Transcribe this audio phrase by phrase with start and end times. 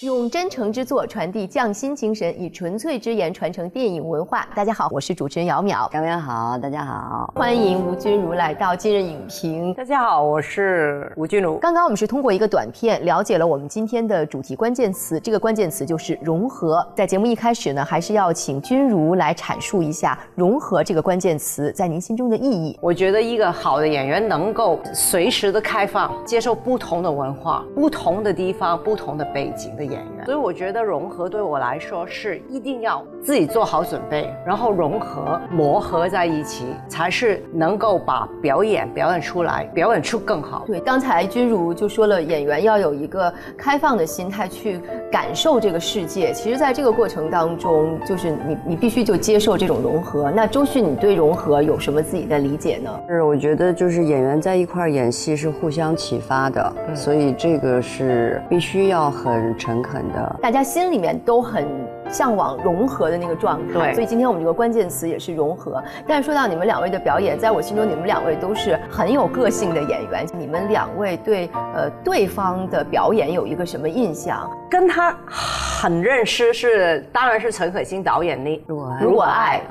[0.00, 4.48] 用真诚之作传递匠心精神，以纯粹之言传承电影文化。
[4.54, 9.74] 大家好，我是主持人姚淼，姚淼好，大家好，欢迎吴君如来到今日影评。
[9.74, 11.58] 大家好，我是吴君如。
[11.58, 16.82] 刚刚我们是通过一个短片了解了我们今天的主题关键词，这个关键词就是融合。
[16.96, 22.78] 在节目一开始呢，还是要请君如来阐述一下融合这个关键词在您心中的意义。
[22.80, 30.19] 我觉得一个好的演员能够随时的开放，接受不同的文化、不同的地方、不同的背景的演员。
[30.24, 40.64] 所以我觉得融合对我来说是一定要自己做好准备，然后融合磨合在一起，才是能够把表演表演出来，表演出更好。
[40.66, 46.32] 对，刚才君如就说了，演员要有一个开放的心态去感受这个世界。
[46.32, 50.30] 其实，在这个过程当中，就是你你必须就接受这种融合。
[50.30, 52.90] 那周迅，你对融合有什么自己的理解呢？
[53.08, 60.36] 是，我觉得就是演员在一块演戏是互相启发的，所以这个是必须要很诚恳的。
[60.42, 61.66] 大家心里面都很
[62.10, 65.82] 向往融合的那个状态，对，所以今天我们这个关键词也是融合。
[66.06, 70.26] 但是说到你们两位的表演，在我心中，你们两位都是很有个性的演员。
[70.36, 74.50] 你们两位对呃对方的表演有一个什么印象？
[74.68, 78.96] 跟他很认识是，当然是陈可辛导演的《如果爱》。
[79.00, 79.62] 如果爱，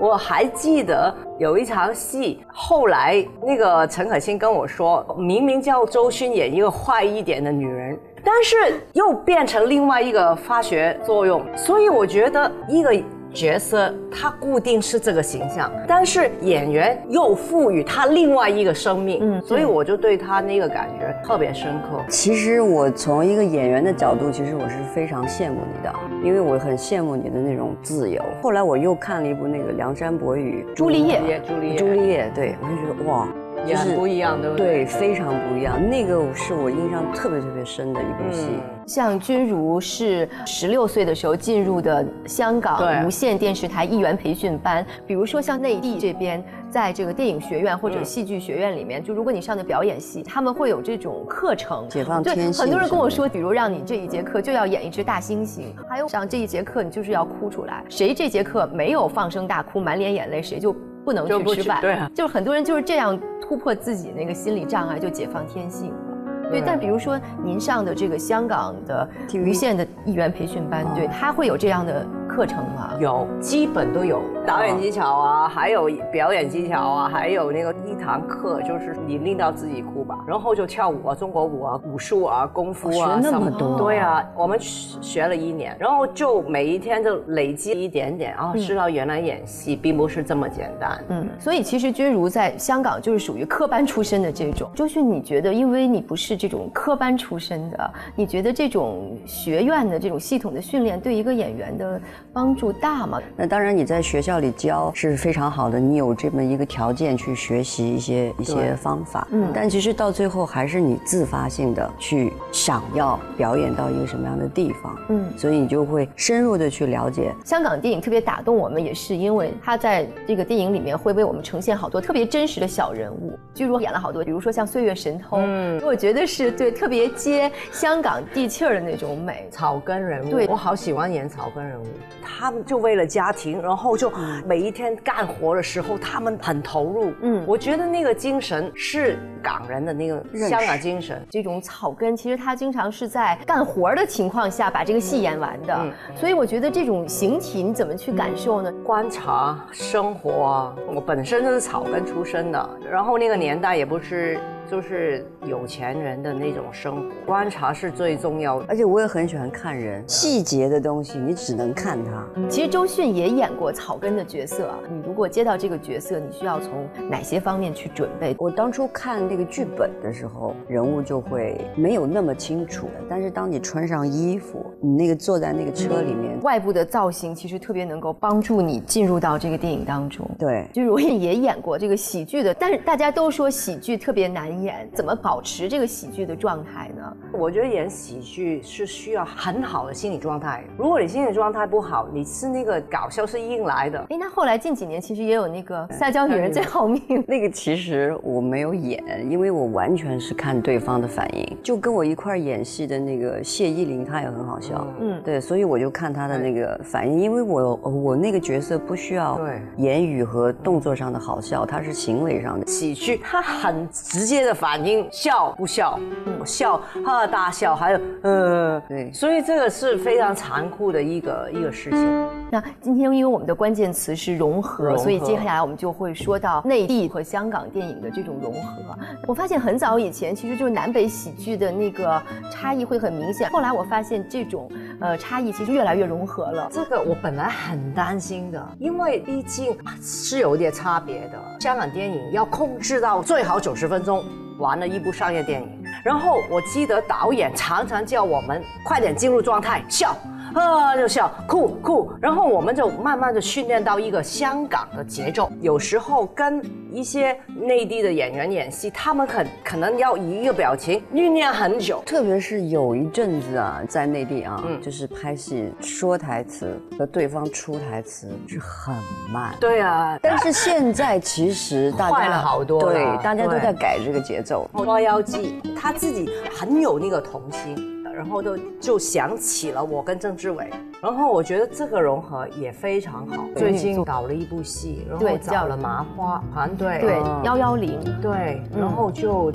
[0.00, 7.98] 我还记得有一场戏，后来那个陈可辛跟我说，明明叫周迅演一个坏一点的女人。
[8.30, 12.94] 但是又变成另外一个化学作用，所以我觉得一个
[13.32, 22.04] 角色他固定是这个形象，但是演员又赋予他另外一个生命，嗯，所以我就对他那个感觉特别深刻。
[22.10, 28.22] 其实我从一个演员的角度，其实我是非常羡慕你的，因为我很羡慕你的那种自由。
[28.42, 33.26] 后来我又看了一部那个梁山伯与朱丽叶，朱丽叶，朱丽叶，对我就觉得哇。
[33.68, 34.66] 也很不一样，对不对？
[34.66, 35.78] 对，非常不一样。
[35.88, 38.48] 那个是我印象特别特别深的一部戏。
[38.86, 52.62] 像君如是十六岁的时候进入的香港无线电视台艺员培训班，比如说像内地这边，在这个电影学院或者戏剧学院里面，就如果你上的表演系，他们会有这种课程，解放天性。
[52.62, 60.74] 很多人跟我说，比如让你这一节课就要演一只大猩猩，还有上这一节课你就是要哭出来，谁这节课没有放声大哭，满脸眼泪，谁就。
[61.04, 66.50] 不能去吃饭，对啊，就是很多人就是这样突破自己那个心理障碍，就解放天性了。
[66.50, 72.06] 对，但比如说您上的这个香港的体育线的艺员培训班，对他会有这样的。
[72.28, 72.92] 课程吗？
[73.00, 83.76] 有，基本都有导演技巧啊，还有表演技巧啊，还有那个一堂课就是你令到自己哭吧，然后就跳舞啊，中国舞啊，武术啊，功夫啊，学那么多。
[83.78, 91.04] 对啊，我们学了一年，然后就每一天就累积一点点啊，知道原来演戏并不是这么简单。
[91.08, 94.70] 嗯，所以其实君如在香港就是属于科班出身的这种。
[94.74, 102.00] 就是，你觉得因为你不是这种科班出身的，你觉得这种学院的这种系统的训练对一个演员的？
[102.32, 103.20] 帮助大嘛？
[103.36, 109.26] 那当然，你在学校里教是非常好的，你有这么一个条件去学习一些一些方法。
[109.30, 114.96] 嗯，但其实到最后还是你自发性的去想要表演到一个什么样的地方。
[115.08, 117.34] 嗯，所以你就会深入的去了解。
[117.44, 123.38] 香港电影特别打动我们，也是因为他在这个电影里面会为我们呈现好多特别真实的小人物。
[123.54, 130.30] 据说演了好多，比如说像《岁月神偷》，嗯，我觉得是对特别接香港地气儿的那种美，草根人物。
[130.30, 131.86] 对，我好喜欢演草根人物。
[132.22, 134.12] 他们就为了家庭，然后就
[134.46, 137.12] 每一天干活的时候，他们很投入。
[137.22, 141.20] 嗯，我觉得那个精神是港人的那个香港精神。
[141.30, 145.86] 这种草根，其实他经常是在干活的情况下把这个戏演完的。
[146.14, 148.72] 所以我觉得这种形体你怎么去感受呢？
[148.84, 154.38] 观察生活，我本身就是草根出身的，然后那个年代也不是。
[154.70, 158.66] 就是有钱人的那种生活，观察是最重要的。
[158.68, 162.28] 而且我也很喜欢看人，细节的东西你只能看他。
[162.50, 168.36] 其实周迅也演过草根的角色，你如果接到这个角色，你需要从哪些方面去准备？
[168.38, 172.90] 我当初看那个剧本的时候，人物就会没有那么清楚。
[173.08, 180.28] 但是当你穿上衣服，你那个坐在那个车里面，外部的造型其实特别能够帮助你进入到这个电影当中。
[180.38, 184.57] 对，就是我也演过这个喜剧的，但是大家都说喜剧特别难。
[184.58, 187.16] 难演，怎么保持这个喜剧的状态呢？
[187.32, 190.64] 我觉得演喜剧是需要很好的心理状态。
[190.76, 193.98] 如果你心理状态不好，你是那个搞笑是硬来的。
[194.10, 201.56] 哎，那后来近几年其实也有那个撒娇女人最好命， 那个其实我没有演，因为我完全是看对方的反应。
[201.62, 222.28] 就跟我一块演戏的那个谢依霖，她也很好笑，嗯，对，所以我就看她的那个反应，因为我我那个角色不需要对言语和动作上的好笑，它是行为上的喜剧，他很直接的反应，笑不笑，嗯，笑哈大笑，还有呃，对，所以这个是非常残酷的一个一个事情。
[222.50, 228.96] 那今天因为我们的关键词是融合，所以接下来我们就会说到内地和香港电影的这种融合。
[229.26, 236.68] 我发现很早以前其实就是南北喜剧的那个差异会很明显，后来我发现这种呃差异其实越来越融合了。
[236.72, 241.38] 这个我本来很担心的，因为毕竟是有点差别的。
[241.60, 244.24] 香港电影要控制到最好九十分钟
[244.58, 250.16] 玩了一部商业电影，然后我记得导演常常叫我们快点进入状态，笑。
[250.60, 255.50] 啊，就笑，酷酷，然后我们就慢慢的训练到一个香港的节奏。
[255.60, 262.02] 有时候跟一些内地的演员演戏，他们可可能要一个表情酝酿很久。
[262.06, 268.94] 特别是有一阵子啊，在内地啊，就是拍戏说台词和对方出台词是很
[269.30, 269.54] 慢。
[269.60, 272.80] 对啊，但是现在其实快了好多。
[272.82, 274.68] 对，大家都在改这个节奏。
[274.84, 276.28] 《捉妖记》他自己
[276.58, 277.97] 很有那个童心。
[278.18, 280.68] 然后就就想起了我跟郑志伟，
[281.00, 283.44] 然后我觉得这个融合也非常好。
[283.54, 289.52] 最近搞了一部戏，然后找了麻花团队，对幺幺零，对，然后就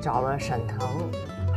[0.00, 0.78] 找了沈腾。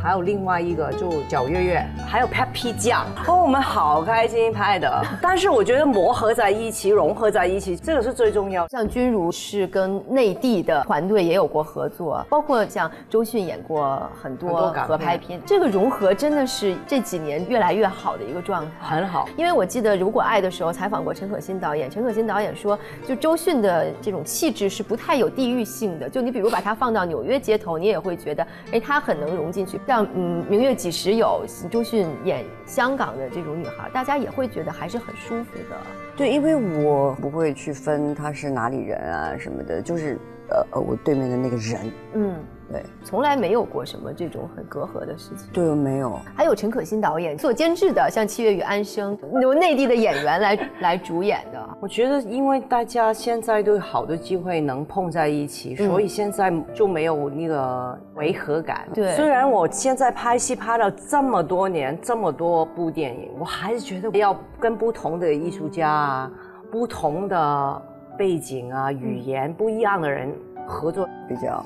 [0.02, 4.90] 还有另外一个，就角月月，还有 Papi 酱， 哦，我们好开心拍的。
[5.20, 8.66] 但是我觉得磨合在一起，融合在一起，这个是最重要。
[8.68, 19.28] 像君如是跟内地的团队也有过合作，包括像周迅演过很多合拍片，这个融合真的是这几年越来越好的一个状态，很好。
[19.36, 29.78] 因为我记得《如果爱》的时候采访过陈可辛导演，陈可辛导演说，就周迅的这种气质是不太有地域性的，就你比如把她放到纽约街头，你也会觉得，哎，她很能融进去。
[29.90, 31.44] 像嗯，明月几时有？
[31.68, 35.76] 周迅演香港的这种女孩，大家也会觉得还是很舒服的。
[36.16, 36.54] 对，因为
[36.84, 40.16] 我不会去分她是哪里人啊什么的，就是
[40.48, 42.36] 呃呃，我对面的那个人，嗯。
[42.70, 45.48] 对，从来没有过什么这种很隔阂的事情。
[45.52, 46.20] 对，没有。
[46.36, 51.59] 还有陈可辛导演做监制的，像《七月与安生》，由内地的演员来来主演的。
[51.80, 58.86] 我觉得，因为大家现在都有好多机会能碰在一起，所以现在就没有那个违和感。
[58.92, 59.16] 对。
[59.16, 66.30] 虽然我现在拍戏拍了这么多年，这么多部电影，我还是觉得要跟不同的艺术家啊、
[66.70, 67.82] 不同的
[68.18, 70.30] 背景啊、语言不一样的人
[70.66, 71.64] 合作比较。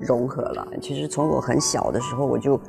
[0.00, 0.66] 融合了。
[0.80, 2.60] 其实从我很小的时候，我就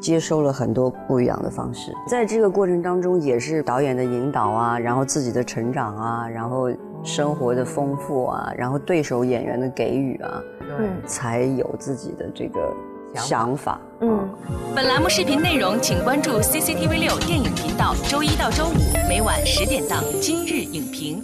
[0.00, 1.92] 接收了很多不一样的方式。
[2.06, 6.70] 在这个过程当中，也是导演的引导啊，然后自己的成长啊，然后
[7.02, 10.42] 生活的丰富啊，然后对手演员的给予啊，
[10.78, 12.74] 嗯，才有自己的这个
[13.14, 13.80] 想法。
[14.00, 14.28] 嗯。
[14.74, 21.20] 本栏目视频内容，请关注 CCTV 六电影频道，周一到周五每晚十点档《今日影评》。